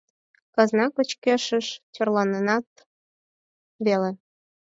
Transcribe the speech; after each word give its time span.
-Казна 0.55 0.85
кочкышеш 0.95 1.67
тӧрланенат 1.93 2.67
веле. 3.85 4.11